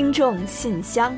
[0.00, 1.14] 听众信箱，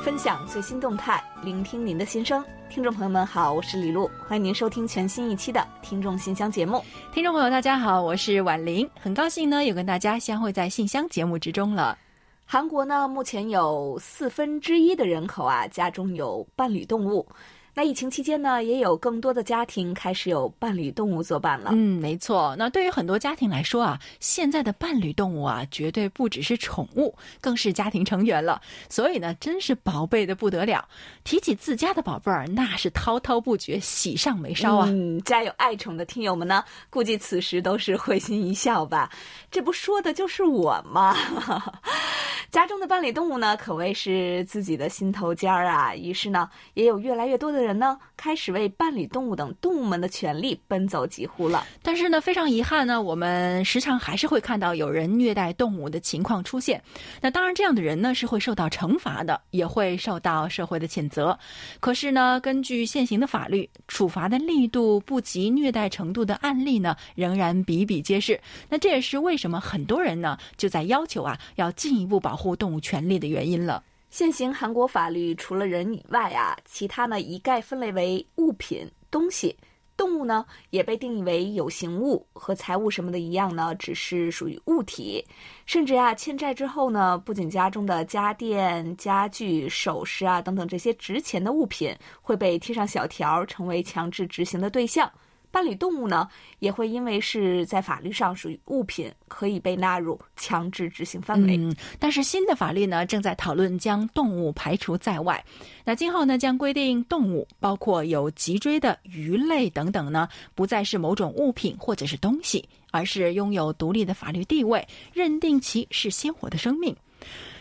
[0.00, 2.42] 分享最新动态，聆听您的心声。
[2.70, 6.84] 听众朋友们好，我是李璐，欢迎您收听全新一期的《听众信箱》节目。
[7.12, 11.98] 听众朋友大家好，我是婉玲，很高兴呢又跟大家相会在信箱节目之中了。
[12.46, 17.26] 韩国呢，目前有四分之一的人口啊，家中有伴侣动物。
[17.74, 21.70] 那疫情期间呢，也有更多的家庭开始有伴侣动物作伴了。
[21.72, 22.54] 嗯，没错。
[22.56, 28.60] 那对于很多家庭来说啊，现在的伴侣动物啊，绝对不只是宠物，更是家庭成员了。
[28.88, 30.86] 所以呢，真是宝贝的不得了。
[31.24, 34.86] 提起自家的宝贝儿，那是滔滔不绝，喜上眉梢啊。
[34.88, 39.10] 嗯，家有爱宠的听友们呢，估计此时都是会心一笑吧。
[39.50, 41.16] 这不说的就是我吗？
[42.52, 45.92] 家中的伴侣动物呢，可谓是自己的心头尖儿啊。
[45.92, 51.66] 于是呢，也有越来越多的人呢，开始为伴侣动物等动物们的权利奔走疾呼了。
[51.82, 56.80] 但是呢，非常遗憾呢，我们时常还是会看到有人虐待动物的情况出现。
[57.20, 61.36] 那当然，这样的人呢是会受到惩罚的，也会受到社会的谴责。
[61.80, 68.40] 可是呢，根据现行的法律，处罚的力度不及虐待程度的案例呢，仍然比比皆是。
[68.68, 72.54] 那这也是为什么很多人呢就在要求啊，要进一步保护。
[72.54, 73.82] 动物权利的原因了。
[74.14, 79.56] 现行韩国法律除了人以外啊，其他呢一概分类为物品、东西。
[79.96, 85.24] 动物呢也被定义为有形物，和财物什么的一样呢，只是属于物体。
[85.66, 95.10] 甚至啊，欠债之后呢，不仅家中的家电、家具、首饰啊等等这些值钱的物品会被贴上小条，成为强制执行的对象。
[95.54, 101.56] 伴侣动物呢，也会因为是在法律上属于物品，可以被纳入强制执行范围。
[101.56, 105.44] 嗯，但是新的法律呢，正在讨论将动物排除在外。
[105.84, 116.92] 那今后呢，将规定动物，包括有脊椎的鱼类等等呢，不再是某种物品或者是东西，而是拥有独立的法律地位，认定其是鲜活的生命。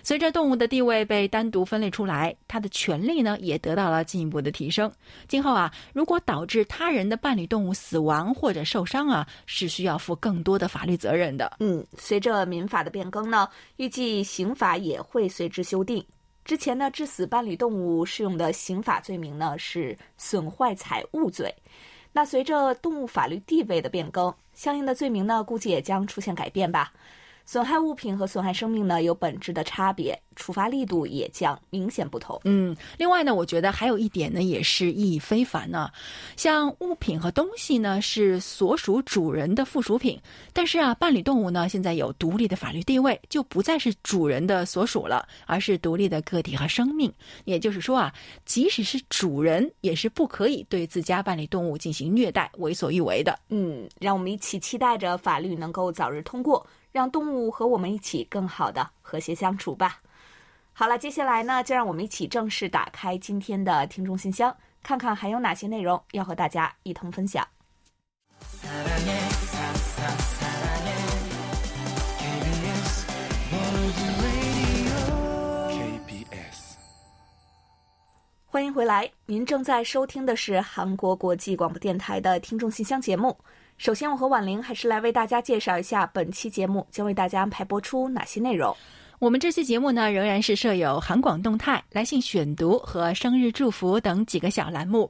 [0.03, 4.91] 随着动物的地位被单独分类出来，它的权利呢也得到了进一步的提升。
[5.29, 11.55] 今后啊，如果导致他人的伴侣动物死亡或者受伤啊，是需要负更多的法律责任的。
[11.61, 13.47] 嗯，随着民法的变更呢，
[13.77, 16.05] 预计刑法也会随之修订。
[16.43, 21.55] 之前呢，致死伴侣动物适用的刑法罪名呢是损坏财物罪。
[22.11, 26.91] 那随着动物法律地位的变更，相应的罪名呢估计也将出现改变吧。
[27.45, 32.39] 损害物品和损害生命呢有本质的差别，处罚力度也将明显不同。
[32.45, 35.89] 嗯，另外呢，我觉得还有一点呢也是意义非凡呢。
[36.37, 40.19] 像物品和东西呢是所属主人的附属品，
[40.53, 47.11] 但是啊，伴侣动物呢现在有独立的法律地位，就不再是主人的所属了，而是独立的个体和生命。
[47.43, 48.13] 也就是说啊，
[48.45, 53.37] 即使是主人，也是不可以对自家伴侣动物进行虐待、为所欲为的。
[53.49, 56.65] 嗯，让我们一起期待着法律能够早日通过。
[56.93, 59.99] 让动物和我们一起更好的和谐相处吧。
[60.71, 67.45] 好了，接下来呢，就让我们一起正式打开今天的听众信箱，看看还有哪些内容要和大家一同分享。
[78.45, 83.35] 欢迎回来，您正在收听的是韩国国际广播电台的听众信箱节目。
[83.77, 88.73] 首先，我和婉玲还是来为大家介绍一下本期节目将为大家安排播出哪些内容。
[89.19, 95.09] 我们这期节目呢，仍然是设有韩广动态、来信选读和生日祝福等几个小栏目。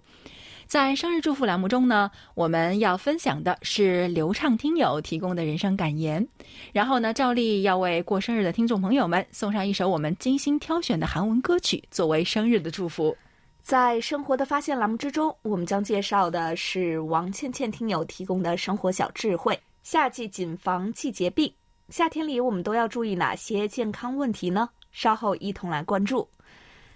[0.66, 6.25] 在生日祝福栏目中呢，我们要分享的是流畅听友提供的人生感言，
[6.72, 13.16] 然后呢，照例要为过生日的听众朋友们送上一首我们精心挑选的韩文歌曲，作为生日的祝福。
[13.63, 19.57] 在生活的发现栏目之中，我们将介绍的是王倩倩听友提供的生活小智慧。
[19.84, 21.51] 夏季谨防季节病，
[21.88, 24.69] 夏天里我们都要注意哪些健康问题呢？
[24.91, 26.28] 稍后一同来关注。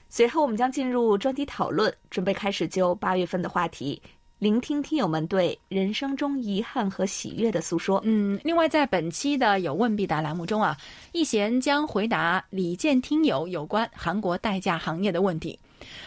[0.10, 4.02] 随后我们将进入专题讨论，准备开始就八月份的话题，
[4.38, 8.02] 聆听听友们对人生中遗憾和喜悦的诉说。
[8.04, 10.76] 嗯，另外在本期的有问必答栏目中啊，
[11.14, 15.58] 易贤将回答李健听友有关韩国代驾行业的问题。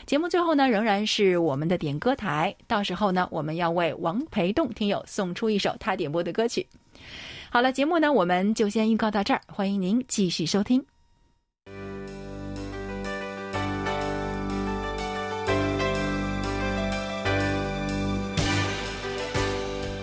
[0.07, 2.55] 节目最后呢，仍然是我们的点歌台。
[2.67, 6.67] 到时候呢，我们要为王培栋听友送出一首他点播的歌曲。
[7.51, 10.85] 好了，节目呢，我们就先预告到这儿，欢迎您继续收听。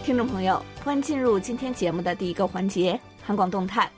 [0.04, 3.90] 听众朋友，欢迎进入今天节目的第一个环节——韩广动态。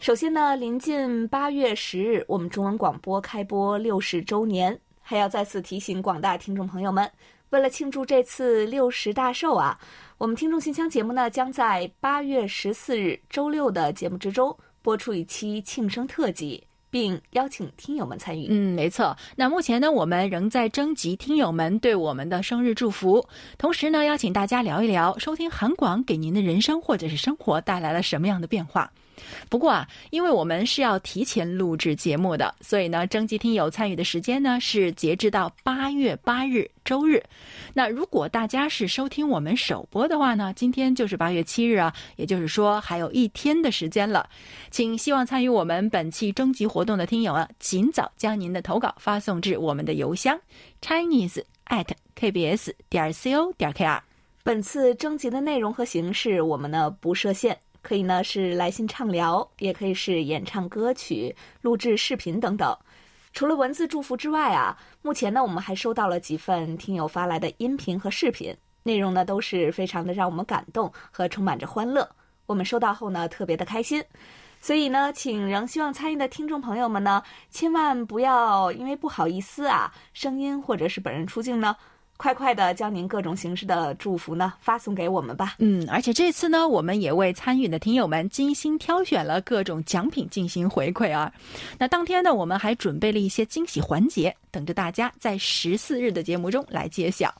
[0.00, 4.78] 首先呢，临近八月十日，我们中文广播开播六十周年。
[5.06, 7.08] 还要再次提醒广大听众朋友们，
[7.50, 9.78] 为了庆祝这次六十大寿啊，
[10.18, 16.64] 我们听众信箱节目呢将在八月十四日周六的节目之中播出一期庆生特辑。
[16.94, 18.46] 并邀请听友们参与。
[18.48, 19.16] 嗯，没错。
[19.34, 23.26] 那目前呢，我们仍在征集听友们对我们的生日祝福，
[23.58, 28.88] 同时呢，邀请大家聊一聊收听韩广给您的人生或者是生活带来了什么样的变化。
[29.48, 37.22] 不过啊，因为我们是要提前录制节目的，所以呢，征集听友参与的时间呢是截止到八月八日周日。
[37.72, 44.28] 那如果大家是收听我们首播的话呢，今天就是八月七日啊，也就是说还有一天的时间了。
[44.70, 50.38] 请希望参与我们本期征集活动的听友啊，尽早将您的投稿发送至我们的邮箱
[50.80, 51.86] chinese at
[52.18, 54.00] kbs 点 co 点 kr。
[54.42, 57.58] 本次征集的内容和形式，我们呢不设限。
[57.84, 62.74] 可以呢是来信畅聊，也可以是演唱歌曲、录制视频等等。
[63.34, 72.08] 除了文字祝福之外啊，目前呢我们还收到了几份听友发来的音频和视频，内容呢都是非常的让我们感动和充满着欢乐。
[72.46, 74.02] 我们收到后呢特别的开心，
[74.60, 81.76] 所以呢，请仍希望参与的听众朋友们呢，千万不要因为不好意思啊，声音或者是本人出镜呢。
[82.24, 85.56] 快快的将您各种形式的祝福呢发送给我们吧。
[85.58, 91.30] 嗯，而且这次呢，我们也为参与的听友们精心挑选了各种奖品进行回馈啊。
[91.78, 97.30] 那当天呢，我们还准备了一些惊喜环节，等着大家在十四日的节目中来揭晓。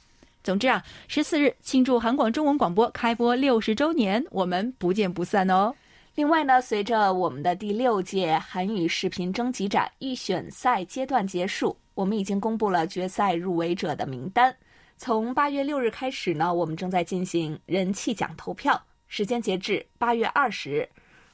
[0.43, 5.75] 总之啊，十四日庆祝韩广中文广播开播六十周年，我们不见不散哦。
[6.15, 14.55] 另外呢，随着我们的第六届韩语视频征集展预选赛阶段结束，我们已经公布了决赛入围者的名单。
[14.97, 20.89] 从八月六日开始呢，我们正在进行人气奖投票，时间截至八月二十日。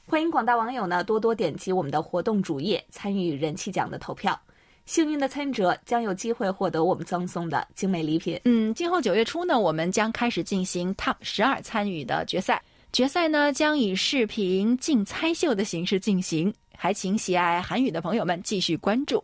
[0.05, 4.37] 欢迎广大网友呢多多点击我们的活动主页参与人气奖的投票，
[4.85, 8.39] 幸运的参与者将有机会获得我们赠送的精美礼品。
[8.43, 12.61] 嗯，今后九月初呢，我们将开始进行 TOP 十二参与的决赛，
[12.91, 19.23] 决赛呢将以视频竞猜秀的形式进行，还请喜爱韩语的朋友们继续关注。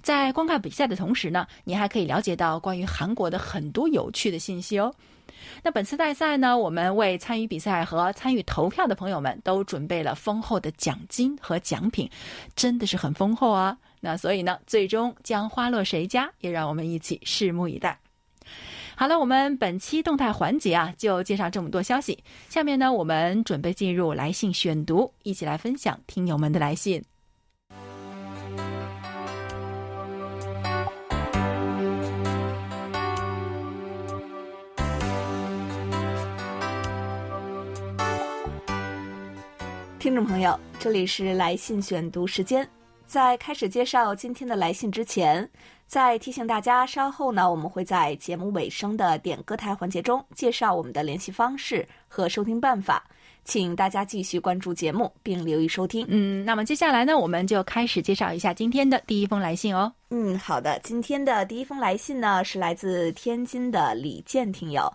[0.00, 4.94] 在观看比赛的同时呢，你还可以了解到关于韩国的很多有趣的信息哦。
[5.64, 12.08] 那本次大赛呢，我们为参与比赛和参与投票的朋友们都准备了丰厚的奖金和奖品，
[12.54, 13.76] 真的是很丰厚啊。
[13.98, 17.98] 那所以呢，最终将花落谁家，也让我们一起拭目以待。
[18.96, 22.22] 好了，我们本期动态环节啊，就介绍这么多消息。
[22.48, 27.02] 下面呢，我们准备进入来信选读，一起来分享听友们的来信。
[39.98, 42.68] 听众朋友，这里是来信选读时间。
[43.14, 45.48] 在开始介绍今天的来信之前，
[45.86, 53.04] 再提醒大家，稍后呢，我们会在节目尾声的点歌台环节中介绍我们的联系方式和收听办法，
[53.44, 56.04] 请大家继续关注节目并留意收听。
[56.08, 59.92] 嗯，那么接下来呢，我们就开始介绍一下今天的第一封来信哦。
[60.10, 64.92] 嗯，好的，今天的第一封来信呢，是来自天津的李健听友。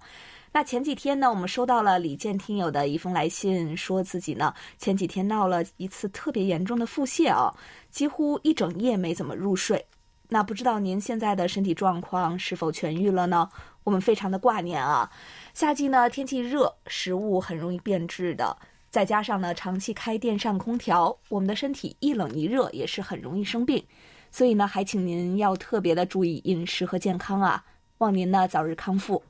[0.51, 7.54] 那前几天呢，我们收到了李健听友的一封来信，说自己呢前几天闹了一次特别严重的腹泻啊，
[7.89, 9.86] 几乎一整夜没怎么入睡。
[10.30, 13.50] 那不知道您现在的身体状况是否痊愈了呢？
[13.84, 15.12] 我们非常的挂念啊。
[15.55, 18.55] 夏季呢天气热，食物很容易变质的，
[18.91, 23.84] 再加上呢长期开电扇空调，我们的身体一冷一热也是很容易生病。
[24.29, 27.65] 所以呢，还请您要特别的注意饮食和健康啊。
[27.98, 29.24] 望您呢早日康复。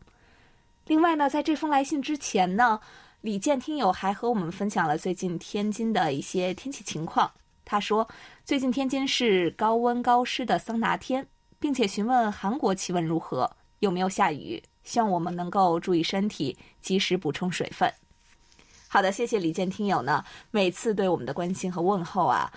[0.87, 2.81] 另外呢，在这封来信之前呢，
[3.21, 7.31] 李健听友还和我们分享了最近天津的一些天气情况。
[7.71, 8.07] 他说，
[8.43, 11.27] 最近天津是高温高湿的桑拿天，
[11.59, 13.47] 并且询问韩国气温如何，
[13.77, 17.93] 有没有下雨，希望我们能够注意身体，及时补充水分。
[18.87, 22.51] 好的，谢谢李健听友呢，每次对我们的关心和问候啊。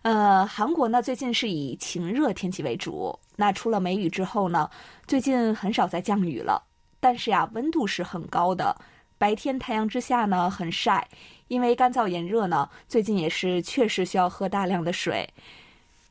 [0.00, 4.70] 呃，韩国呢最近是以晴热天气为主，那出了梅雨之后呢，
[5.06, 6.64] 最近很少再降雨了。
[7.00, 8.74] 但是呀，温度是很高的，
[9.18, 11.06] 白天太阳之下呢很晒，
[11.48, 15.28] 因为干燥炎热呢，最近也是确实需要喝大量的水。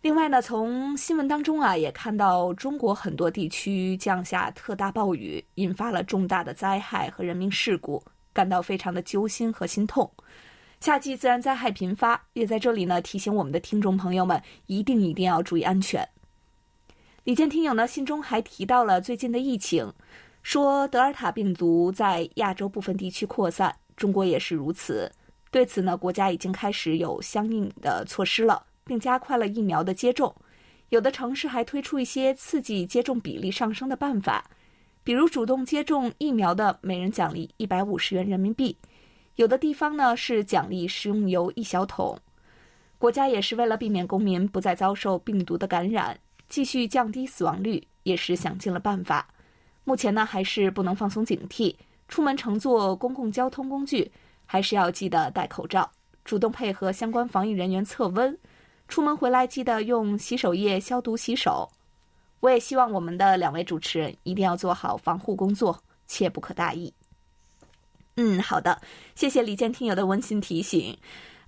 [0.01, 10.09] 另外呢，从新闻当中啊也看到中国很多地区降下特大暴雨，引发了重大的灾害和人命事故，感到非常的揪心和心痛。
[10.81, 16.05] 夏季自然灾害频发，也在这里呢提醒我们的听众朋友们，一定一定要注意安全。
[17.23, 19.89] 李健听友呢信中还提到了最近的疫情。
[20.41, 25.09] 说德尔塔病毒在亚洲部分地区扩散，中国也是如此。
[25.53, 30.36] 对此呢，国家已经开始有相应的措施了，并加快了疫苗的接种。
[30.89, 34.43] 有的城市还推出一些刺激接种比例上升的办法。
[35.03, 38.75] 比如主动接种疫苗的，每人奖励一百五十元人民币；
[39.36, 42.17] 有的地方呢是奖励食用油一小桶。
[42.98, 46.19] 国家也是为了避免公民不再遭受病毒的感染，
[46.50, 49.27] 继续降低死亡率，也是想尽了办法。
[49.83, 51.75] 目前呢，还是不能放松警惕。
[52.07, 54.12] 出门乘坐公共交通工具，
[54.45, 55.89] 还是要记得戴口罩，
[56.23, 58.38] 主动配合相关防疫人员测温。
[58.88, 61.69] 出门回来记得用洗手液消毒洗手。
[62.41, 66.93] 我也希望我们的两位主持人一定要做好防护工作，切不可大意。
[68.17, 68.79] 嗯，好的，
[69.15, 70.95] 谢谢李健听友的温馨提醒。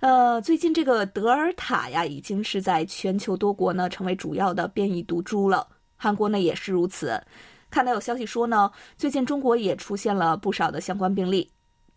[0.00, 5.68] 呃，最近这个德尔塔呀，已经是在全球多国呢成为主要的变异毒株了。
[5.96, 7.22] 韩国呢也是如此。
[7.70, 11.48] 看到有消息说呢，最近中国也出现了不少的相关病例。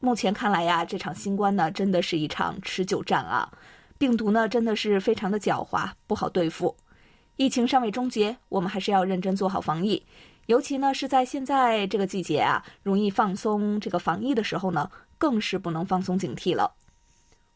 [0.02, 3.52] 目前看来呀，这场新冠呢真的是一场持久战啊。
[3.98, 6.78] 病毒呢真的是非常的狡猾，不好对付。
[7.36, 10.06] 疫情尚未终结，我们还是要认真做好防疫。
[10.46, 16.72] 尤其呢是在现在这个季节啊，容易放松这个防疫的时候呢，更是不能放松警惕了。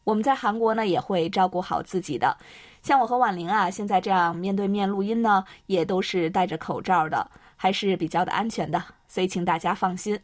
[0.04, 2.36] 我们在韩国呢也会照顾好自己的，
[2.82, 10.20] 像我和婉玲啊，现在这样面对面录音呢，也都是戴着口罩的，还是比较的安全的，所以请大家放心。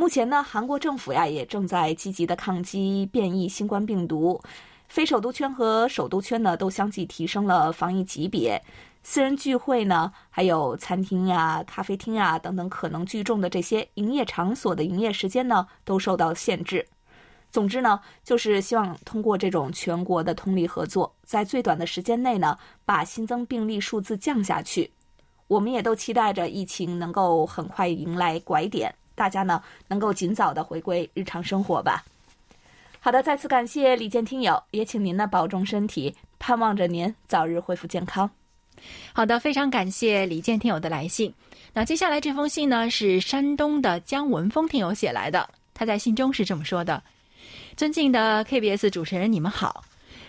[0.00, 4.40] 目前呢，韩国政府呀也正在积极的抗击变异新冠病毒，
[4.86, 8.62] 非首都圈和首都圈呢都相继提升了防疫级别，
[9.02, 16.86] 私人聚会呢，还有餐厅呀、咖啡厅啊等等可能聚众的这些营业场所的营业时间呢，都受到限制。
[17.50, 24.92] 总之呢，就是希望通过这种全国的通力合作，在最短的时间内呢，把新增病例数字降下去。
[25.48, 32.04] 我们也都期待着疫情能够很快迎来拐点，大家呢能够尽早的回归日常生活吧。
[33.00, 38.30] 好的，再次感谢李健听友，也请您呢保重身体，盼望着您早日恢复健康。
[39.12, 41.34] 好的，非常感谢李健听友的来信。
[41.72, 47.02] 那接下来这封信呢是山东的姜文峰听友写来的，他在信中是这么说的。
[47.76, 49.84] 尊敬的 KBS 主持人，你们好！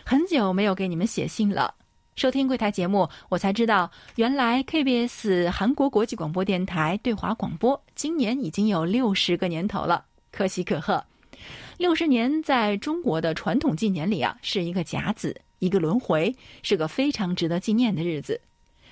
[0.06, 1.74] 很久没有给你们写信了。
[2.20, 11.02] 收听柜台节目，我才知道，原来 KBS 韩国国际广播电台对华广播今年已经有六十个年头了，可喜可贺。
[11.78, 18.42] 六十年在中国的传统纪年里啊，是一个甲子，一个轮回，是个非常值得纪念的日子。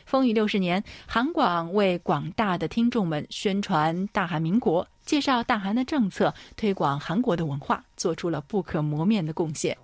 [0.06, 9.78] 风雨六十年，韩广为广大的听众们宣传大韩民国，介绍大韩的政策，推广韩国的文化，做出了不可磨灭的贡献。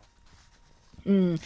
[1.05, 1.38] 嗯，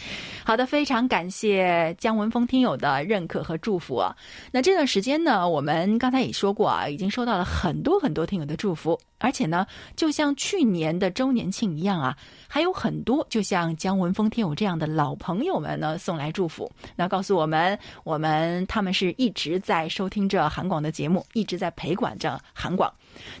[0.44, 4.14] 好的，非常感谢姜文峰听友的认可和祝福啊。
[4.52, 22.92] 那这段时间呢，我们刚才也说过啊，已经收到了很多很多听友的祝福，而且呢，就像去年的周年庆一样啊，还有很多就像姜文峰听友这样的老朋友们呢送来祝福，那告诉我们，我们他们是一直在收听着韩广的节目，一直在陪管着韩广。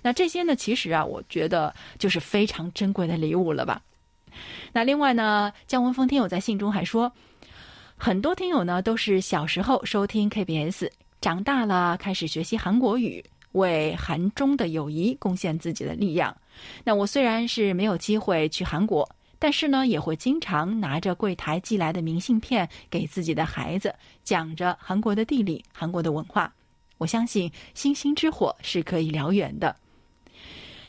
[0.02, 3.80] 那这些呢，其实啊，我觉得就是非常珍贵的礼物了吧。
[4.72, 7.12] 那另外呢，姜文峰听友在信中还说，
[7.96, 10.90] 很多听友呢都是小时候收听 KBS，
[11.20, 16.36] 长大了开始学习韩国语，为韩中的友谊贡献自己的力量。
[16.84, 26.52] 那我虽然是没有机会去韩国，但是呢也会经常拿着柜台寄来的明信片给自己的孩子讲着韩国的地理、韩国的文化。
[26.98, 29.74] 我相信星星之火是可以燎原的。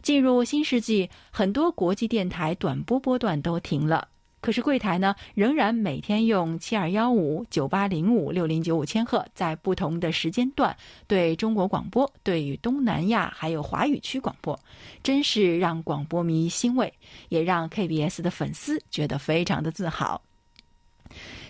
[0.10, 4.08] 进入新世纪，很多国际电台短波波段都停了，
[4.42, 10.76] 可是柜台呢，仍然每天用七二幺五九八零五六零九五千赫，在不同的时间段
[11.06, 14.60] 对中国广播，对于东南亚还有华语区广播，
[15.04, 16.92] 真是让广播迷欣慰，
[17.28, 20.20] 也让 KBS 的粉丝觉得非常的自豪。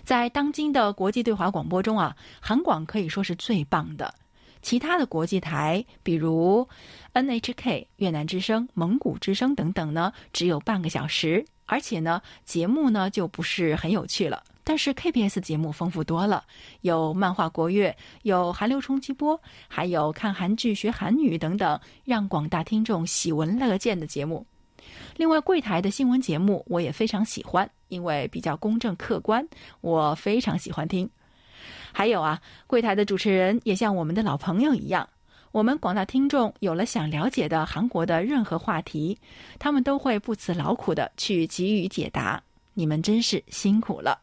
[0.04, 4.14] 在当今的国际对华广播中啊，韩广可以说是最棒的。
[4.62, 6.68] 其他的国际台，比如
[7.14, 14.42] NHK、越南之声、蒙古之声等等呢，只有半个小时，而且呢，节目呢就不是很有趣了。
[14.62, 16.44] 但是 KBS 节目丰富多了，
[16.82, 24.46] 有漫画国乐，有韩流冲击波，还有看韩剧学韩语等等，让广大听众喜闻乐见的节目。
[25.16, 29.46] 另外，柜台的新闻节目我也非常喜欢，因为比较公正客观，
[29.80, 31.10] 我非常喜欢听。
[31.92, 35.08] 还有啊，柜台的主持人也像我们的老朋友一样，
[35.52, 39.18] 我们广大听众有了想了解的韩国的任何话题，
[39.58, 42.42] 他们都会不辞劳苦的去给予解答。
[42.74, 44.18] 你们真是辛苦了。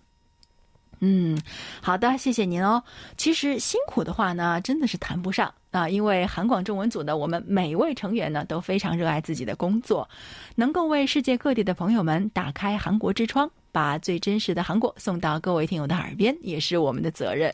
[0.99, 1.39] 嗯，
[1.79, 2.81] 好的，谢谢您哦。
[3.17, 10.09] 其实辛苦的话呢，真的是谈不上啊，因为韩广中文组的我们每位成员呢都非常热爱自己的工作，
[10.55, 13.51] 能够为世界各地的朋友们打开韩国之窗。
[13.71, 17.53] 把最真实的韩国送到各位听友的耳边，也是我们的责任。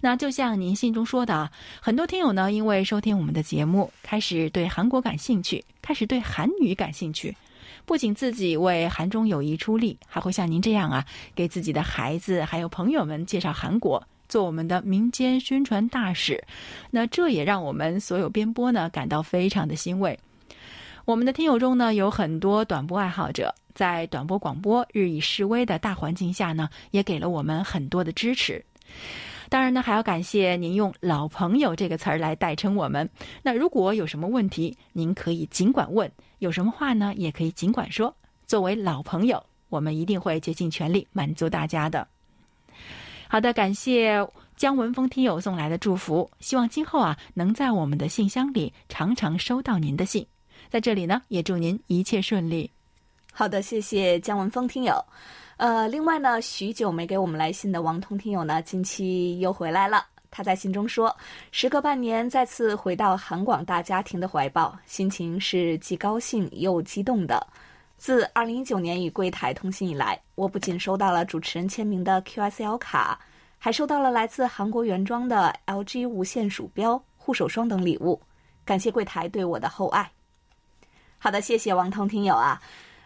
[0.00, 7.36] 那就像您信中说的，很多听友呢，因为收听我们的节目，开始对韩国感兴趣，开始对韩语感兴趣。
[7.84, 16.42] 不仅自己为韩中友谊出力，还会像您这样啊，给自己的孩子还有朋友们介绍韩国，做我们的民间宣传大使。
[16.90, 20.18] 那这也让我们所有编播呢感到非常的欣慰。
[21.04, 28.64] 我们的听友中呢，有很多短波爱好者，在短波广播日益式微的大环境下呢，也给了我们很多的支持。
[29.48, 33.06] 当然呢，还要感谢您用“老朋友”这个词儿来代称我们。
[33.42, 38.14] 那如果有什么问题，您可以尽管问；有什么话呢，也可以尽管说。
[38.46, 42.08] 作为老朋友，我们一定会竭尽全力满足大家的。
[43.28, 44.26] 好的，感谢
[44.56, 50.26] 姜文峰听友送来的祝福，希望今后啊，能在我们的信箱里常常收到您的信。
[50.70, 52.70] 在这里呢，也祝您一切顺利。
[53.34, 55.02] 好的，谢谢姜文峰听友。
[55.56, 60.04] 呃，另外呢，许久没给我们来信的王通听友呢，近期又回来了。
[60.30, 61.14] 他在信中说
[61.50, 67.44] ：“时隔半年，再次回到韩广大家庭的怀抱，心情是既高兴又激动的。
[67.96, 73.18] 自2019年与柜台通信以来，我不仅收到了主持人签名的 QSL 卡，
[73.58, 78.20] 还收到了来自韩国原装的 LG 无线鼠标、护手霜等礼物。
[78.64, 80.10] 感谢柜台对我的厚爱。”
[81.18, 82.60] 好的，谢谢王通听友啊，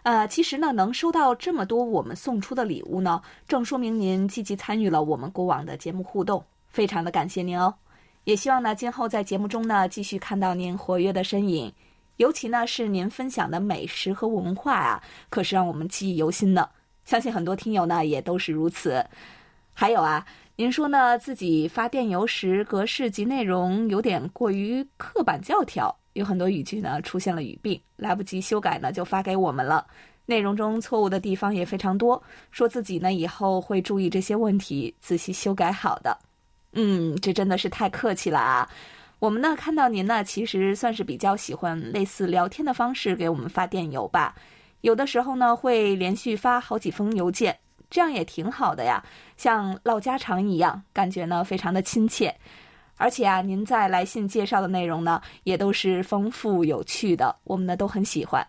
[0.06, 7.74] 呃，其实呢，能收到这么多我们送出的礼物呢，正说明您积极参与了我们过往的节目互动，非常的感谢您哦。
[8.22, 11.72] 也希望呢，今后在节目中呢，继续看到您活跃的身影，
[12.18, 16.70] 尤其呢是您分享的美食和文化啊，可是让我们记忆犹新的。
[17.04, 19.04] 相信很多听友呢也都是如此。
[19.74, 25.92] 还有啊，您说呢自己发电邮时格式及内容有点过于刻板教条。
[26.16, 29.86] 有很多语句呢出现了语病，来不及修改呢就发给我们了。
[30.24, 32.20] 内容中错误的地方也非常多，
[32.50, 36.18] 说自己呢以后会注意这些问题，仔细修改好的。
[36.72, 38.68] 嗯，这真的是太客气了啊！
[39.18, 44.34] 我们呢看到您呢，其实算是比较喜欢类似聊天的方式给我们发电邮吧。
[44.80, 47.56] 有的时候呢会连续发好几封邮件，
[47.88, 49.04] 这样也挺好的呀，
[49.36, 52.34] 像唠家常一样，感觉呢非常的亲切。
[52.96, 58.46] 而且啊，您在来信介绍的内容呢，也都是丰富有趣的，我们呢都很喜欢。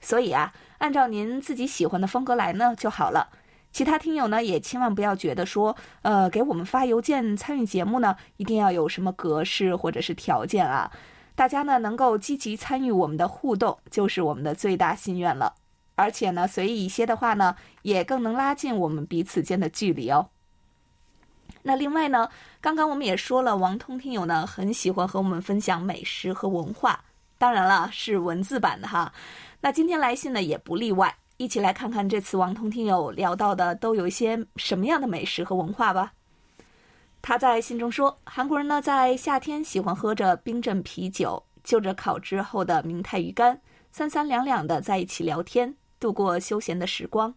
[0.00, 3.28] 所以啊，按照您自己喜欢的风格来呢就好了。
[3.70, 10.90] 其他听友呢也千万不要觉得说，呃，给我们发邮件参与节目呢，一定要有什么格式或者是条件啊。
[11.34, 15.54] 大家呢能够积极参与我们的互动，就是我们的最大心愿了。
[15.94, 20.28] 而且呢，随意一些的话呢，也更能拉近我们彼此间的距离哦。
[21.68, 22.26] 那另外呢，
[22.62, 27.04] 刚刚我们也说了，王通听友呢很喜欢和我们分享美食和文化，
[27.36, 29.12] 当然了是文字版的哈。
[29.60, 36.10] 那今天来信呢也不例外，一起来看看这次王通听友聊到的都有一些什么样的美食和文化吧。
[37.20, 43.60] 他在信中说，韩国人呢在夏天喜欢喝着冰镇啤酒，就着烤制后的明太鱼干，
[43.92, 47.34] 三三两两的在一起聊天，度过休闲的时光。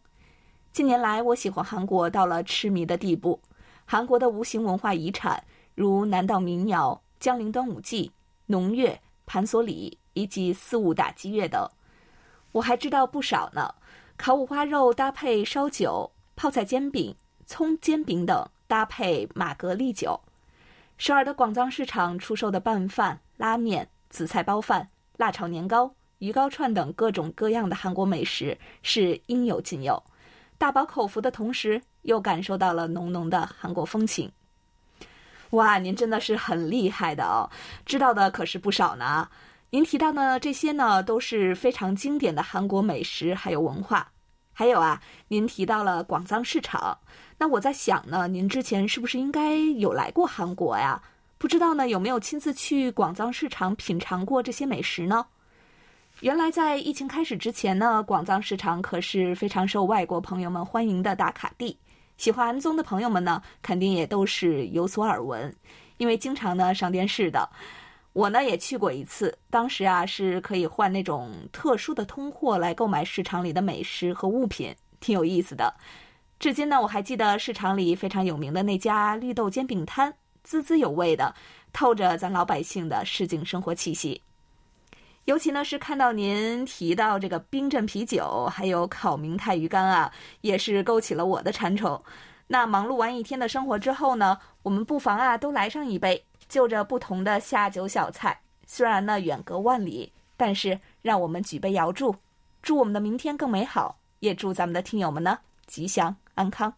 [0.71, 3.37] 近年来，我喜欢韩国到了痴迷的地步。
[3.91, 5.43] 韩国的无形文化遗产，
[5.75, 8.13] 如南岛民谣、江陵端午祭、
[8.45, 11.69] 农乐、盘索里以及四五打击乐等，
[12.53, 13.75] 我还知道不少呢。
[14.15, 17.13] 烤五花肉搭配烧酒，泡菜煎饼、
[17.45, 20.21] 葱煎饼等搭配马格利酒。
[20.97, 30.01] 首尔的广藏市场出售的拌饭、拉面、紫菜包饭、辣炒年糕、鱼糕串等各种各样的韩国美食是应有尽有。
[30.57, 34.31] 大饱口福的同时，又感受到了浓浓的韩国风情。
[35.51, 37.49] 哇，您真的是很厉害的哦，
[37.85, 39.27] 知道的可是不少呢。
[39.69, 44.11] 您提到的这些呢，都是非常经典的韩国美食还有文化。
[44.53, 46.97] 还有啊，您提到了广藏市场，
[47.37, 51.01] 那我在想呢，您之前是不是应该有来过韩国呀？
[51.37, 55.25] 不知道呢，有没有亲自去广藏市场品尝过这些美食呢？
[56.19, 61.75] 原来在疫情开始之前呢，广藏市场可是非常受外国朋友们欢迎的打卡地。
[62.21, 65.51] 喜欢安宗的朋友们呢，肯定也都是有所耳闻，
[65.97, 67.49] 因为经常呢上电视的。
[68.13, 75.73] 我呢也去过一次，当时啊是可以换那种特殊的通货来购买市场里的美食和物品，挺有意思的。
[76.37, 81.33] 至今呢我还记得市场里非常有名的那家绿豆煎饼摊，滋滋有味的，
[81.73, 84.21] 透着咱老百姓的市井生活气息。
[85.25, 92.01] 尤其呢是看到您提到这个冰镇啤酒，还有烤明太鱼干啊，也是勾起了我的馋虫。
[92.47, 98.41] 那忙碌完一天的生活之后呢，我们不妨啊都来上一杯，就着不同的下酒小菜。
[98.65, 102.15] 虽然呢远隔万里，但是让我们举杯遥祝，
[102.61, 106.73] 祝我们的明天更美好，也祝咱们的听友们呢吉祥安康。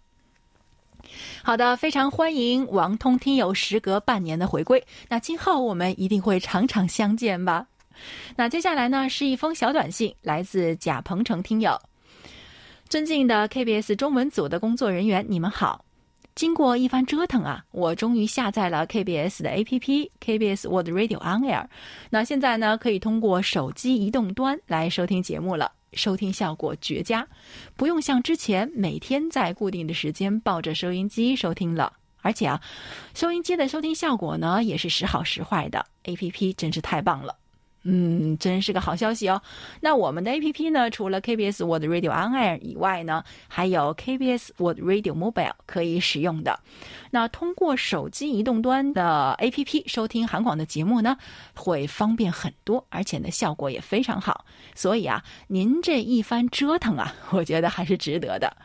[1.44, 4.86] 好的，非常欢迎王通听友时隔半年的回归。
[5.10, 7.68] 那今后我们一定会常常相见吧？
[8.36, 11.80] 那接下来呢是一封小短信，来自贾鹏程听友。
[12.90, 15.84] 尊敬的 KBS 中文组的工作人员，你们好。
[16.36, 21.68] 经过一番折腾啊，我终于下载了 KBS 的 APP KBS World Radio On Air。
[22.10, 27.28] 那现在呢，可以通过手机移动端来收听节目了，收听效果绝佳，
[27.76, 31.94] 不用像之前每天在固定的时间抱着收音机收听了。
[32.22, 32.60] 而且啊，
[33.14, 37.36] 收音机的收听效果呢也是时好时坏的，APP 真是太棒了。
[37.84, 39.42] 嗯，真是个好消息哦。
[39.82, 44.54] 那我们的 A P P 呢，除了 K B S World Radio On Air 以外呢，还有 K B S
[44.58, 46.60] World Radio Mobile 可以使用的。
[47.12, 51.18] 那通过手机移动端的 A P P 收听韩广的节目呢，
[51.54, 54.46] 会方便很多，而且呢效果也非常好。
[54.74, 58.56] 所以啊，您这一番折腾啊，我觉得还是值得的。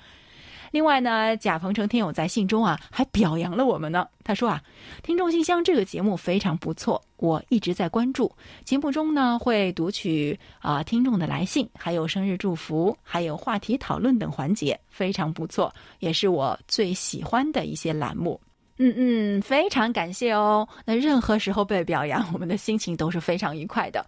[0.70, 4.06] 另外呢，贾鹏程听友在信中啊还表扬了我们呢。
[4.22, 4.62] 他说啊，
[5.02, 8.30] 听众信箱这个节目非常不错，我一直在关注。
[8.64, 18.38] 节目中呢会读取啊听众的来信，还有生日祝福，还有话题讨论等环节，非常不错，也是我最喜欢的一些栏目。
[18.76, 20.68] 嗯嗯，非常感谢哦。
[20.84, 24.06] 那任何时候被表扬，我们的心情都是非常愉快的。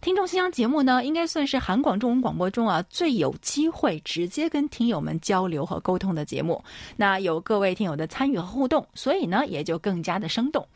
[0.00, 6.64] 听众信箱节目呢，应该算是韩广中文广播中啊最有机会直接跟听友们交流和沟通的节目。
[6.96, 10.66] 那有各位听友的参与和互动，所以呢也就更加的生动。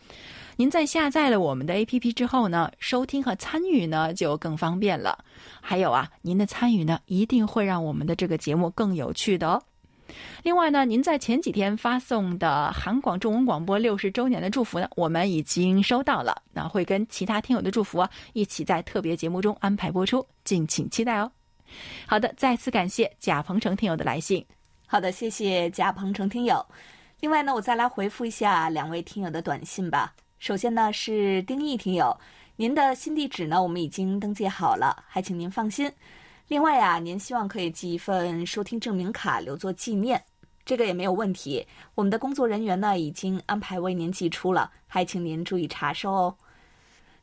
[0.56, 5.24] 您在下载了我们的 APP 之后呢，收听和参与呢就更方便了。
[5.62, 9.62] 还有啊，您的参与呢一定会让我们的这个节目更有趣的哦。
[10.42, 21.30] 另外呢，您在前几天发送的韩广中文广播六十周年的祝福呢，我们已经收到了，那会跟其他听友的祝福啊一起在特别节目中安排播出，敬请期待哦。
[22.06, 24.44] 好的，再次感谢贾鹏程听友的来信。
[24.86, 26.64] 好的，谢谢贾鹏程听友。
[27.20, 30.12] 另外呢，我再来回复一下两位听友的短信吧。
[30.38, 32.14] 首先呢是丁毅听友，
[32.56, 35.90] 您的新地址呢我们已经登记好了，还请您放心。
[36.48, 40.22] 另外呀，您希望可以寄一份收听证明卡留作纪念，
[40.62, 41.66] 这个也没有问题。
[41.94, 46.36] 我们的工作人员呢已经安排为您寄出了，还请您注意查收哦。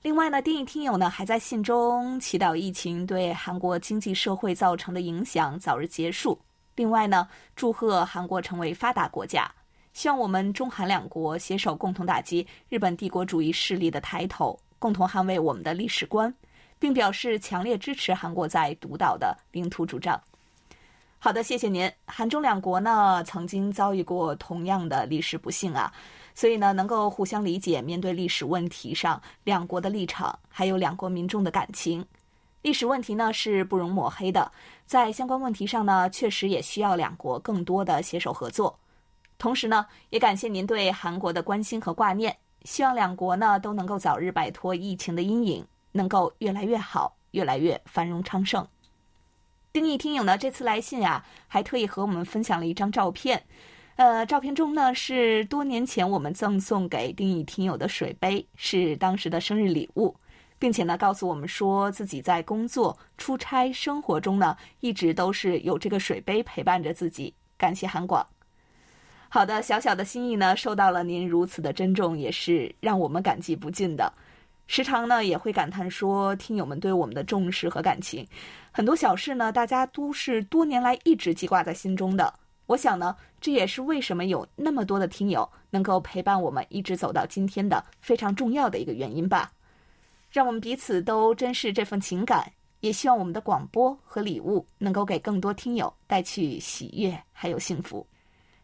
[0.01, 6.39] 另外呢，丁义听友呢还在信中祈祷疫情对韩国经济社会造成的影响早日结束。
[6.75, 9.49] 另外呢，祝贺韩国成为发达国家，
[9.93, 16.34] 希望我们中韩两国携手共同打击日本帝国主义势力的抬头，共同捍卫我们的历史观。
[16.82, 20.20] 并表示强烈支持韩国在独岛的领土主张。
[21.20, 21.89] 好的，谢谢您。
[22.08, 25.94] 韩中两国呢曾经遭遇过同样的历史不幸啊，
[26.34, 32.04] 所以呢能够互相理解，面对历史问题上两国的立场，还有两国民众的感情。
[32.63, 34.52] 历史问题呢是不容抹黑的，
[34.88, 38.76] 在相关问题上呢确实也需要两国更多的携手合作。
[39.38, 45.63] 同时呢也感谢您对韩国的关心和挂念，希望两国呢都能够早日摆脱疫情的阴影。
[45.91, 48.67] 能够越来越好，越来越繁荣昌盛。
[49.73, 53.41] 丁义听友呢，这次来信啊，还特意和我们分享了一张照片。
[53.95, 60.15] 呃，照片中呢是多年前我们赠送给丁义听友的水杯，是当时的生日礼物，
[60.58, 67.34] 并且呢告诉我们说自己在工作、出差、生活中呢，一直都是有这个水杯陪伴着自己。
[67.58, 68.25] 感谢韩广。
[69.30, 74.12] 好的，小小的心意呢，受到了您如此的珍重，也是让我们感激不尽的。
[74.73, 78.25] 时常呢也会感叹说，听友们对我们的重视和感情，
[78.71, 82.34] 很多小事呢，大家都是多年来一直记挂在心中的。
[82.67, 89.51] 我想呢，这也是为什么有那么多的听友能够陪伴我们一直走到今天的非常重要的一个原因吧。
[90.29, 98.07] 让我们彼此都珍视这份情感，也希望我们的广播和礼物能够给更多听友带去喜悦还有幸福。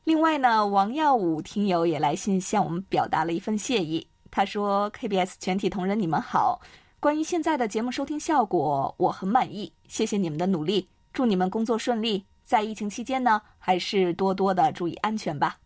[0.06, 4.08] 另外呢，王耀武听友也来信向我们表达了一份谢意。
[4.32, 6.62] 他说：“KBS 全体同仁，你们好。
[7.00, 12.26] 关于现在的节目收听效果，我很满意，谢谢你们的努力，祝你们工作顺利。
[12.44, 15.58] 在疫情期间呢，还是多多的注意安全吧。”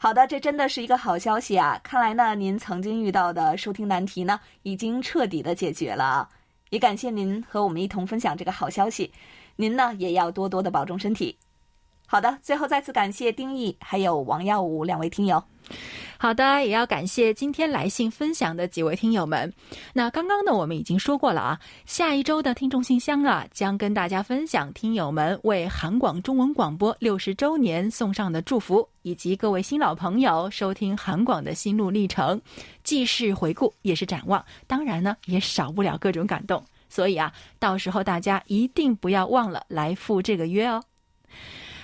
[0.00, 1.80] 好的，这真的是一个好消息啊！
[1.82, 6.28] 看来呢，您曾经遇到的收听难题呢，已经彻底的解决了啊。
[6.70, 9.12] 也感谢您和我们一同分享这个好消息。
[9.56, 11.36] 您呢，也要多多的保重身体。
[12.06, 15.42] 好的，最后再次感谢丁毅还有王耀武两位听友。
[16.20, 19.52] 好的，也要感谢今天来信分享的几位听友们。
[19.92, 32.40] 那刚刚呢，我们已经说过了啊，下一周的听众信箱啊，将跟大家分享听友们为韩广中文广播六十周年送上的祝福，以及各位新老朋友收听韩广的心路历程，
[32.82, 34.44] 既是回顾，也是展望。
[34.66, 36.60] 当然呢，也少不了各种感动。
[36.88, 40.82] 所以啊，到时候大家一定不要忘了来赴这个约哦。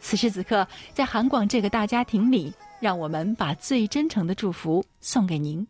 [0.00, 5.64] 此时此刻，在韩广这个大家庭里，让我们把最真诚的祝福送给您。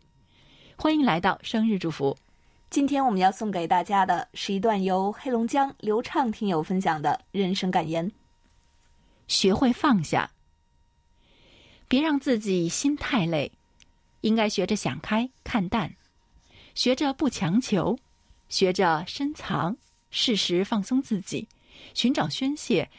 [0.75, 2.17] 欢迎来到生日祝福。
[2.69, 8.09] 今天我们要送给大家的是一段由黑龙江刘畅听友分享的人生感言：
[9.27, 10.31] 学会放下，
[11.87, 13.51] 别让自己心太累。
[14.21, 15.93] 应该学着想开、看淡，
[16.73, 17.97] 学着不强求，
[18.49, 19.75] 学着深藏，
[20.11, 21.47] 适时放松自己，
[21.93, 22.89] 寻找宣泄，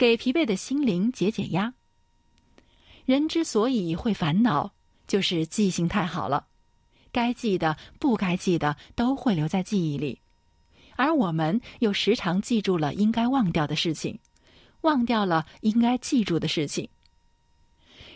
[0.00, 1.74] 给疲惫的心灵解解压。
[3.04, 4.72] 人之所以会烦恼，
[5.06, 6.46] 就是记性太好了，
[7.12, 10.18] 该记的、不该记的都会留在记忆里，
[10.96, 14.18] 而我们又时常记住了应该忘掉的事情，
[14.80, 16.88] 忘掉了应该记住的事情。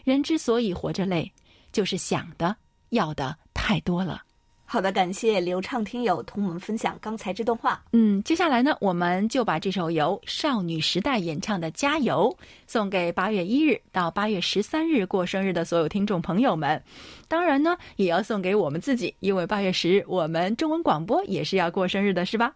[0.05, 1.31] 人之所以活着累。
[1.71, 2.57] 就是想的、
[2.91, 4.24] 要的太多了。
[4.67, 7.81] 好的，感谢流畅听友同我们分享刚才这段话。
[7.93, 12.35] 嗯，接下来呢，我们就把这首由少女时代演唱的《加油》
[12.67, 16.83] 送给八月一日到八月十三日过生日的所有听众朋友们。
[17.29, 22.53] 当然呢，也要送给我们自己，因为八月十日我们中文广播也是要过生日的，是吧？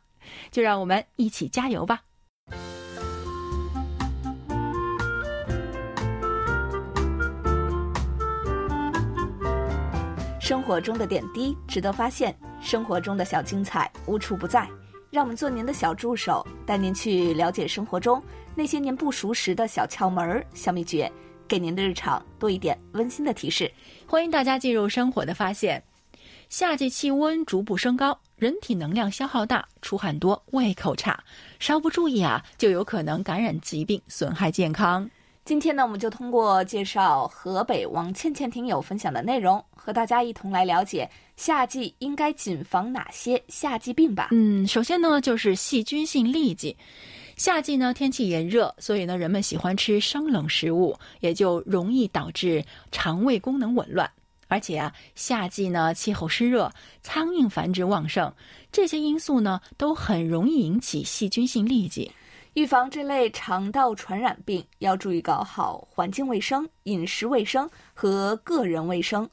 [0.50, 2.00] 就让我们一起加油吧。
[10.48, 14.66] 生活中的点滴值得发现，生活中的小精彩无处不在。
[15.10, 18.22] 让我们做您的小助手，带您去了解生活中
[18.54, 21.12] 那些您不熟识的小窍门、小秘诀，
[21.46, 23.70] 给您的日常多一点温馨的提示。
[24.06, 25.84] 欢迎大家进入生活的发现。
[26.48, 31.22] 夏季气温逐步升高，人体能量消耗大，出汗多，胃口差，
[31.58, 35.10] 稍不注意啊，就有可能感染疾病，损害健康。
[35.48, 44.28] 今天呢，我们就通过介绍河北王倩倩听友分享的内容，和大家一同来了解夏季应该谨防哪些夏季病吧。
[44.32, 46.76] 嗯，首先呢，就是细菌性痢疾。
[47.38, 54.10] 夏季呢，天气炎热，所以呢，人们喜欢吃生冷食物，也就容易导致肠胃功能紊乱。
[54.48, 56.70] 而且啊，夏季呢，气候湿热，
[57.02, 58.30] 苍蝇繁殖旺盛，
[58.70, 62.12] 这些因素呢，都很容易引起细菌性痢疾。
[62.58, 69.30] 预防这类肠道传染病，要注意搞好环境卫生、饮食卫生和个人卫生，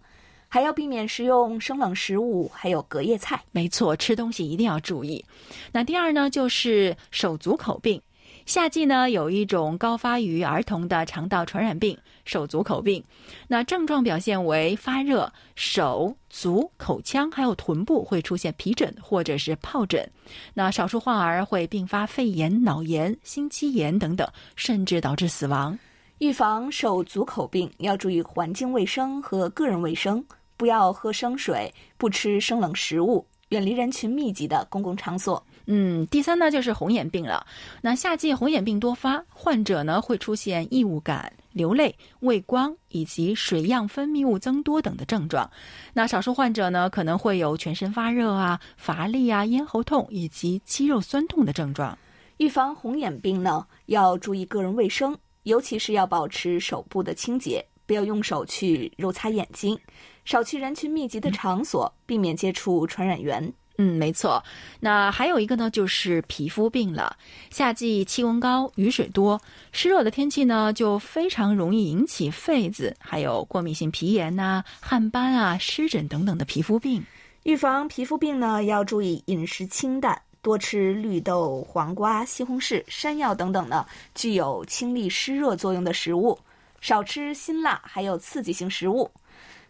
[0.48, 3.44] 还要避免食用生冷食物，还有隔夜菜。
[3.52, 5.26] 没错，吃东西一定要注意。
[5.72, 8.00] 那第二呢，就是手足口病。
[8.46, 13.04] 夏季呢，有一种高发于儿童的肠道传染病——手足口病。
[13.48, 20.08] 那症状表现为发热，手足、口腔还有臀部会出现皮疹或者是疱疹。
[20.54, 25.78] 那少数患儿会并发肺炎、脑炎、心肌炎等等，甚至导致死亡。
[26.20, 30.24] 预防手足口病要注意环境卫生和个人卫生，
[30.56, 35.44] 不要喝生水，不吃生冷食物，远离人群密集的公共场所。
[35.68, 37.46] 嗯，第三呢就是红眼病了。
[37.82, 45.50] 那夏季红眼病多发，患者呢会出现异物感、流泪、畏光以及水样分泌物增多等的症状。
[45.94, 51.98] 那少数患者呢可能会有全身发热啊、乏力啊、咽喉痛以及肌肉酸痛的症状。
[52.38, 59.80] 预防红眼病呢，要注意个人卫生，尤其是要保持手部的清洁，不要用手去揉擦眼睛，
[60.26, 63.52] 少去人群密集的场所，避免接触传染源。
[63.78, 64.42] 嗯，没错。
[64.80, 67.18] 那还有一个呢，就是皮肤病了。
[67.50, 69.42] 夏季气温高，雨水多，
[69.74, 77.04] 湿热的天气呢，就非常容易引起痱子，还有过敏性皮炎呐、汗斑啊、湿疹等等的皮肤病。
[77.44, 83.86] 预防皮肤病呢，要注意饮食清淡，多吃绿豆、黄瓜、西红柿、山药等等呢，
[84.16, 86.40] 具有清利湿热作用的食物，
[86.80, 89.12] 少吃辛辣还有刺激性食物。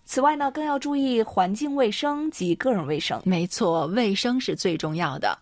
[0.06, 3.20] 此外呢，更要注意环境卫生及个人卫生。
[3.26, 5.38] 没错，卫生是最重要的。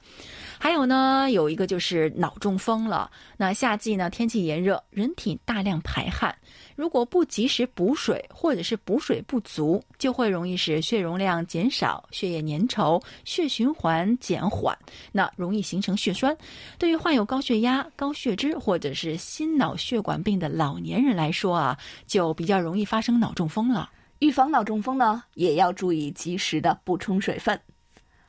[0.57, 3.11] 还有呢，有一个就是脑中风了。
[3.35, 6.33] 那夏季呢，天气炎热，人体大量排汗，
[6.77, 14.77] 如果不及时补水，或者是补水不足，就会容易使血容量减少，血液粘稠，血循环减缓，
[15.11, 16.33] 那容易形成血栓。
[16.77, 23.89] 对于患有高血压、高血脂或者是心脑血管病的老年人来说啊，就比较容易发生脑中风了。
[24.23, 27.59] 预防脑中风呢，也要注意及时的补充水分。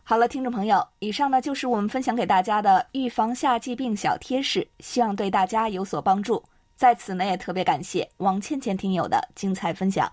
[0.02, 6.42] 好了，听众朋友，以上呢就是我们分享给大家的预防夏季病小贴士，希望对大家有所帮助。
[6.74, 10.10] 在此呢，也特别感谢王倩倩听友的精彩分享。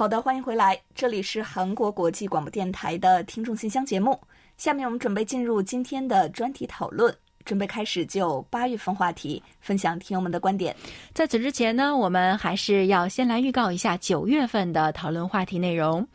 [0.00, 4.18] 好的，欢迎回来，这里是韩国国际广播电台的听众信箱节目。
[4.56, 10.74] 下面我们准备进入今天的专题讨论，准备开始就八月份话题分享听友们的观点。
[11.12, 16.08] 在此之前呢，我们还是要先来预告一下九月份的讨论话题内容。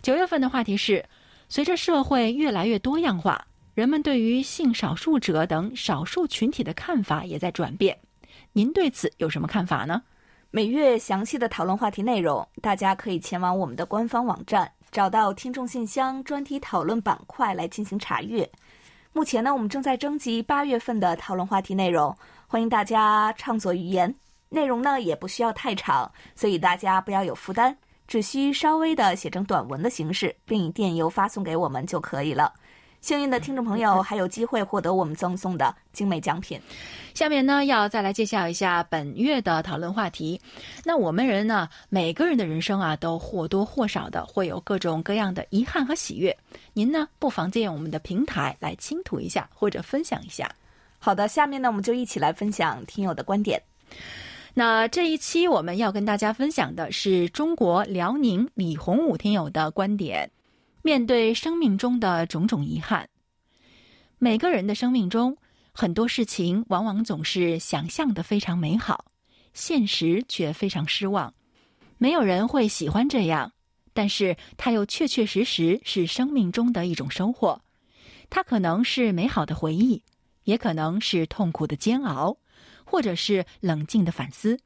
[0.00, 1.04] 九月份的话题是：
[1.50, 7.94] 随着社会越来越多样化，人们对于性少数者等少数群体的看法也在转变。
[8.54, 10.02] 您对此有什么看法呢？
[10.50, 18.50] 每月详细的讨论话题内容，大家可以前往我们的官方网站，找到听众信箱专题讨论板块来进行查阅。
[19.12, 24.12] 目前呢，我们正在征集八月份的讨论话题内容，欢迎大家畅所欲言。
[24.48, 32.54] 内容呢也不需要太长，所以大家不要有负担，只需稍微的写成短文的形式，并以电邮发送给我们就可以了。
[33.00, 36.60] 幸运的听众朋友还有机会获得我们赠送的精美奖品。
[37.14, 40.40] 下面呢，要再来介绍一下本月的讨论话题。
[40.84, 46.36] 那我们人呢，每个人的人生啊，都或多或少的会有各种各样的遗憾和喜悦。
[46.74, 50.50] 您呢，不妨借用我们的平台来倾吐一下，或者分享一下。
[50.98, 53.60] 好的，下面呢，我们就一起来分享听友的观点。
[54.54, 60.28] 那这一期我们要跟大家分享的是中国辽宁李洪武听友的观点。
[60.82, 63.08] 面对生命中的种种遗憾，
[64.18, 65.36] 每个人的生命中，
[65.72, 69.04] 很多事情往往总是想象的非常美好，
[69.52, 71.34] 现实却非常失望。
[71.98, 73.52] 没有人会喜欢这样，
[73.92, 77.60] 但是它又确确实实是生命中的一种收获。
[78.30, 80.02] 它可能是美好的回忆，
[80.44, 82.36] 也可能是痛苦的煎熬，
[82.84, 84.58] 或者是冷静的反思。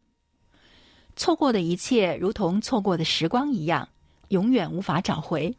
[1.16, 3.88] 错过的一切，如同错过的时光一样，
[4.28, 5.56] 永远无法找回。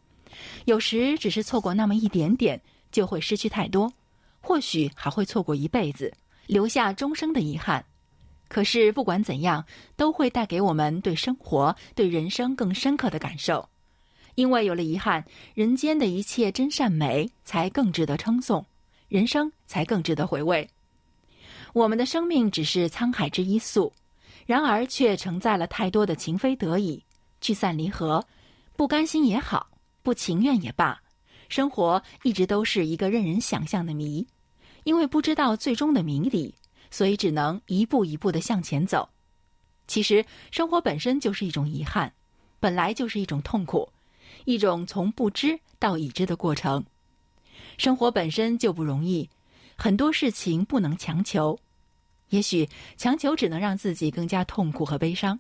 [0.66, 3.92] 有时只是错过那么一点点，就会失去太多，
[4.42, 6.14] 或许还会错过一辈子，
[6.48, 7.84] 留下终生的遗憾。
[8.48, 9.66] 可是不管怎样，
[9.96, 13.68] 都会带给我们对生活、对人生更深刻的感受。
[14.36, 18.66] 因为有了遗憾，人间的一切真善美才更值得称颂，
[19.08, 20.70] 人生才更值得回味。
[21.74, 23.92] 我们的生命只是沧海之一粟，
[24.46, 27.04] 然而却承载了太多的情非得已、
[27.42, 28.24] 聚散离合，
[28.76, 29.68] 不甘心也好。
[30.04, 31.02] 不情愿也罢，
[31.48, 34.28] 生活一直都是一个任人想象的谜，
[34.84, 36.54] 因为不知道最终的谜底，
[36.92, 39.08] 所以只能一步一步的向前走。
[39.88, 42.14] 其实，生活本身就是一种遗憾，
[42.60, 43.90] 本来就是一种痛苦，
[44.44, 46.84] 一种从不知到已知的过程。
[47.78, 49.30] 生活本身就不容易，
[49.78, 51.58] 很多事情不能强求。
[52.30, 55.40] 也许强求只能让自己更加痛苦和悲伤，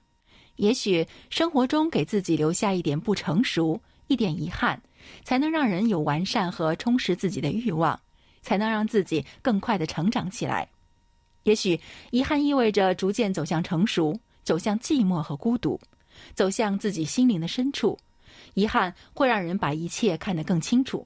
[0.55, 3.81] 也许生活中给自己留下一点不成熟。
[4.07, 4.81] 一点遗憾，
[5.23, 7.99] 才能让人有完善和充实自己的欲望，
[8.41, 10.67] 才能让自己更快的成长起来。
[11.43, 11.79] 也许
[12.11, 15.79] 遗憾意味着逐渐走向成熟，走向寂寞和孤独，
[16.33, 17.97] 走向自己心灵的深处。
[18.53, 21.05] 遗憾会让人把一切看得更清楚。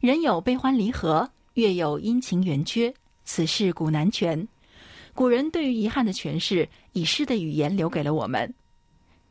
[0.00, 2.92] 人有悲欢离合，月有阴晴圆缺，
[3.24, 4.46] 此事古难全。
[5.12, 8.54] 古人对于遗憾的诠释，以诗的语言留给了我们。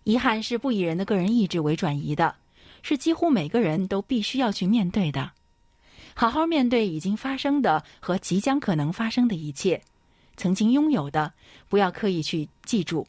[0.04, 2.36] 遗憾是不以人的个人意志为转移的。
[2.88, 5.32] 是几乎每个人都必须要去面对的，
[6.14, 9.82] 好好面对已经发生的和即将可能发生的一切。
[10.38, 11.34] 曾经拥有的，
[11.68, 13.06] 不要刻意去记住；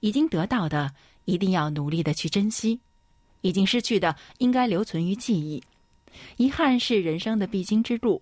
[0.00, 0.92] 已经得到的，
[1.24, 2.78] 一定要努力的去珍惜；
[3.40, 5.62] 已经失去的，应该留存于记忆。
[6.36, 8.20] 遗憾是人生的必经之路，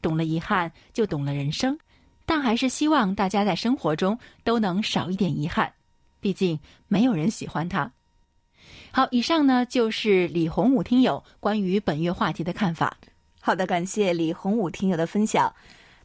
[0.00, 1.78] 懂了遗憾，就懂了人生。
[2.24, 5.70] 但还是希望大家在生活中都能少一点遗憾，
[6.18, 7.92] 毕竟没有人喜欢它。
[8.96, 12.96] 好，以上呢就是李洪武听友关于本月话题的看法。
[13.42, 15.54] 好的，感谢李洪武听友的分享。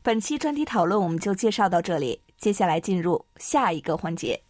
[0.04, 4.42] 本期专题讨论我们就介绍到这里，接下来进入下一个环节。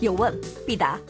[0.00, 1.00] 有问必答。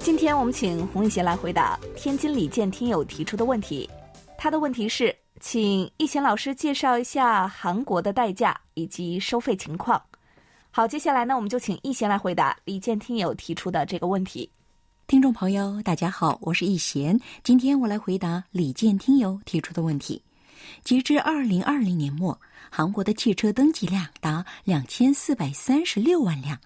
[0.00, 3.88] 今天我们请洪宇贤来回答天津李健听友提出的问题。
[4.38, 10.00] 他的问题是，请易贤老师介绍一下韩国的代驾以及收费情况。
[10.70, 14.48] 好，接下来呢，我们就请易贤来回答李健听友提出的这个问题。
[15.06, 17.18] 听众朋友，大家好，我是易贤。
[17.42, 20.22] 今天我来回答李健听友提出的问题。
[20.84, 22.38] 截至二零二零年末，
[22.70, 26.58] 韩国的汽车登记量达两千四百三十六万辆，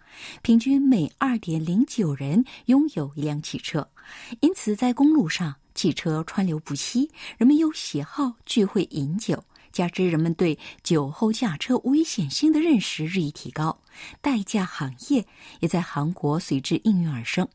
[0.43, 3.87] 平均每二点零九人拥有一辆汽车。
[4.41, 9.43] 因此，在公路上，汽车川流不息，人们又喜好聚会饮酒。
[9.73, 13.81] 加之人们对酒后驾车危险性的认识日益提高，
[14.21, 15.25] 代驾行业
[15.61, 17.49] 也在韩国随之应运而生。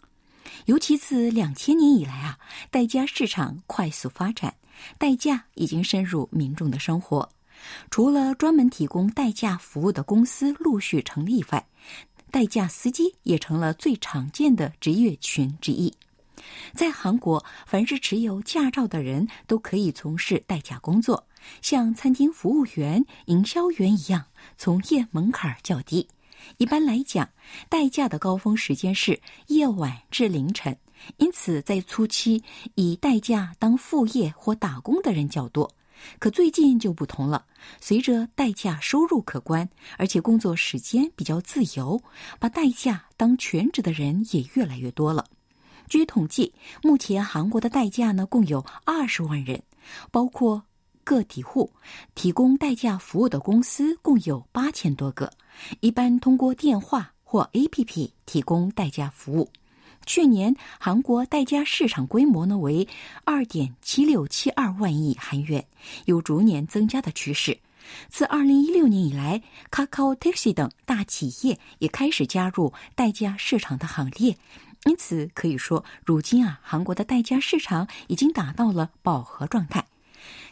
[0.66, 2.40] 尤其自两千年以来啊，
[2.72, 4.56] 代驾市场快速发展，
[4.98, 7.28] 代驾已经深入民众的生活。
[7.92, 11.68] 除了专门提供代驾服务的公司陆续成立外，
[12.32, 15.94] 代驾司机也成了最常见的职业群之一。
[16.74, 21.28] 在韩国，凡是持有驾照的人都可以从事代驾工作，
[21.62, 24.26] 像餐厅服务员、营销员一样，
[24.58, 26.08] 从业门槛较低。
[26.58, 27.30] 一般来讲，
[27.70, 30.78] 代驾的高峰时间是夜晚至凌晨，
[31.18, 32.44] 因此在初期
[32.76, 35.74] 以代驾当副业或打工的人较多。
[36.20, 37.46] 可最近就不同了，
[37.80, 42.04] 随着代驾收入可观，而且工作时间比较自由，
[42.38, 45.26] 把代驾当全职的人也越来越多了。
[45.88, 49.62] 据统计，目前韩国的代驾呢共有二十万人，
[50.12, 50.64] 包括
[51.04, 51.72] 个体户，
[52.16, 55.32] 提供代驾服务的公司共有八千多个，
[55.80, 59.50] 一般通过电话或 APP 提供代驾服务。
[60.06, 62.88] 去年韩国代驾市场规模呢为
[63.24, 65.66] 二点七六七二万亿韩元，
[66.06, 67.58] 有逐年增加的趋势。
[68.10, 74.36] 自二零一六年以来，Kakao Taxi 等大企业也开始加入代驾市场的行列。
[74.86, 79.84] 因此可以说，如今啊，韩国的代驾市场已经达到了饱和状态。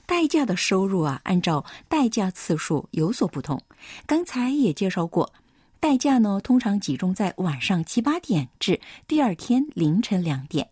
[0.05, 3.61] 代驾的收入啊，按照代驾次数有所不同。
[4.07, 5.31] 刚才也介绍过，
[5.79, 10.67] 代驾呢通常集中在晚上七八点至第二天凌晨两点。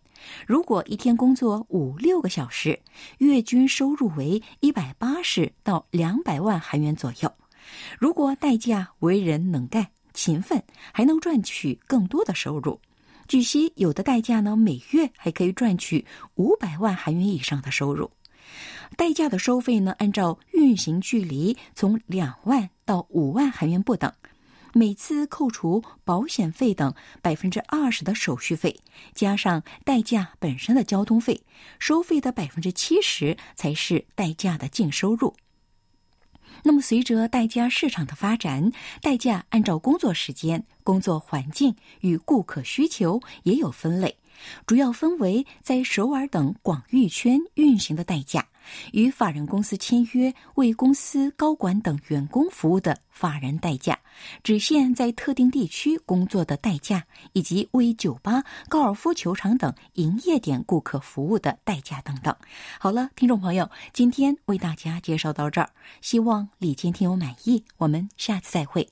[0.46, 2.78] 如果一天工作五六个小时，
[3.18, 7.32] 月均收入为一百八十到两百万韩元左右。
[7.98, 12.80] 如果代驾为人能干、勤奋，还能赚取更多的收入。
[13.28, 16.04] 据悉，有的代驾呢，每月还可以赚取
[16.34, 18.10] 五百万韩元以上的收入。
[18.96, 24.12] 代驾的收费呢，按照运行距离，从两万到五万韩元不等。
[24.74, 28.80] 每次扣除保险费等百分之二十的手续费，
[29.14, 31.42] 加上代驾本身的交通费，
[31.78, 35.34] 收费的百分之七十才是代驾的净收入。
[36.64, 44.16] 那么，随着代驾市场的发展，代驾按照工作时间、工作环境与顾客需求也有分类，
[44.64, 48.46] 主要分为在首尔等广域圈运行的代驾。
[48.92, 53.98] 与法人公司签约为公司高管等员工服务的法人代驾，
[54.42, 62.34] 只限在特定地区工作的代驾，以及为酒吧、高尔夫球场等营业点顾客服务的代驾等等。
[62.78, 67.64] 好了，听众朋友，今天为大家介绍到这儿，希望李坚听友满意。
[67.78, 68.88] 我们下次再会。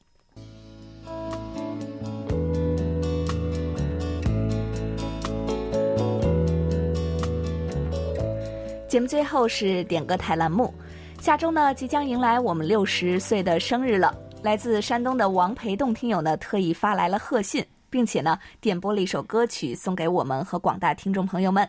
[8.90, 10.74] 节目最后是点歌台栏目，
[11.20, 14.12] 下周呢即将迎来我们六十岁的生日了。
[14.42, 21.68] 来自山东的王培栋听友呢特意发来了贺信，并且呢点播了一首歌曲送给我们和广大听众朋友们。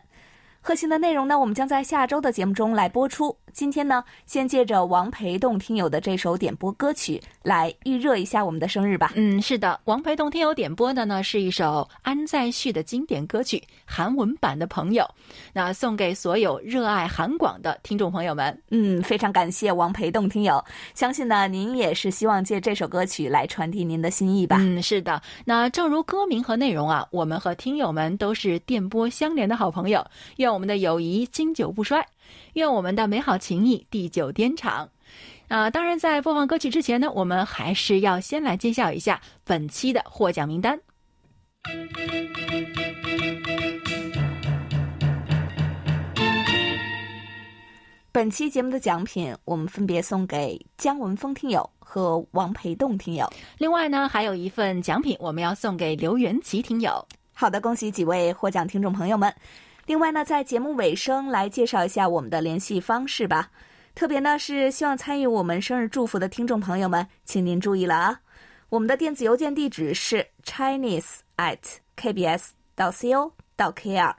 [0.61, 3.38] 贺信的内容呢，我们将在下周的节目中来播出。
[3.54, 9.12] 今天呢，先借着王培栋听友的这首点播歌曲来预热一下我们的生日吧。
[9.16, 15.06] 嗯，是的，王培栋听友点播的呢是一首安在旭的经典歌曲，韩文版的朋友，
[15.54, 18.58] 那送给所有热爱韩广的听众朋友们。
[18.70, 24.58] 嗯，非常感谢王培栋听友，相信呢您也是希望借这首歌曲来传递您的心意吧。
[24.60, 30.06] 嗯，是的，那正如歌名和内容啊，我们和听友们都是电波相连的好朋友，
[30.38, 32.06] 愿我们的友谊经久不衰，
[32.53, 34.89] 愿我们的美好情谊地久天长。
[35.47, 40.79] 啊、当然，在播放歌曲之前呢，我们还是要先来揭晓一下本期的获奖名单。
[48.13, 53.29] 本期节目的奖品，我们分别送给姜文峰听友和王培栋听友。
[53.57, 57.05] 另外呢，还有一份奖品我们要送给刘元琪听友。
[57.34, 59.34] 好的，恭喜几位获奖听众朋友们。
[59.86, 63.49] 另外呢，在节目尾声来介绍一下我们的联系方式吧。
[63.93, 68.19] 特别呢是希望参与我们生日祝福的听众朋友们，请您注意了啊！
[68.69, 71.57] 我们的电子邮件地址是 chinese at
[71.97, 74.15] kbs 到 co 到 kr，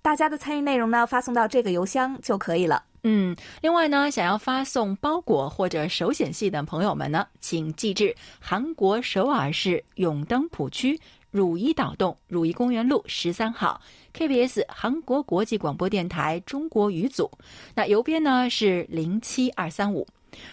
[0.00, 2.82] 大家的参与内容呢发送到这个邮箱就可以了。
[3.04, 10.98] 嗯，另外呢，想要发送包裹或者手写信的朋友们呢，请寄至韩国首尔市永登浦区
[11.32, 13.80] 汝矣岛洞汝矣公园路十三号
[14.14, 17.28] ，KBS 韩国国际广播电台中国语组。
[17.74, 20.06] 那邮编呢是零七二三五。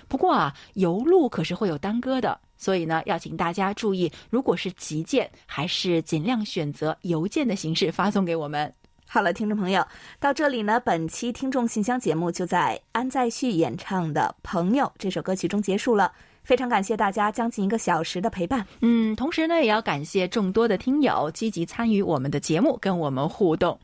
[0.08, 8.74] 不过啊，邮路可是会有耽搁的，所以呢，要请大家注意，如果是急件，还是尽量选择邮件的形式发送给我们。
[9.06, 9.86] 好了，听众朋友，
[10.20, 16.12] 到这里呢，本期听众信箱节目就在安在旭演唱的《朋友》这首歌曲中结束了。
[16.50, 18.66] 非常感谢大家将近一个小时的陪伴。
[18.82, 23.80] 嗯，同时呢，也要感谢众多的听友积极参与我们的节目，跟我们互动。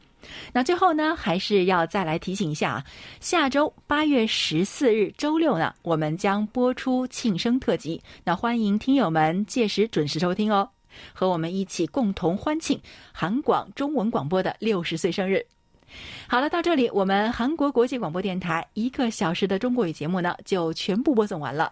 [0.52, 2.84] 那最后呢，还是要再来提醒一下，
[3.20, 8.02] 下周八月十四日周六呢，我们将播出庆生特辑。
[8.24, 10.68] 那欢迎听友们届时准时收听哦，
[11.14, 15.46] 和我们一起共同欢庆韩广中文广播的六十岁生日。
[16.28, 21.72] 好了，到这里，我们韩国国际广播电台一个小时的中国语节目呢，就全部播送完了。